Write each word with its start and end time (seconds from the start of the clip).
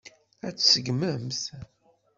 Ad 0.47 0.55
t-tseggmemt? 0.55 1.39